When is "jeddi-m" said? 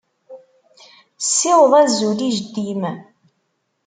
2.37-2.83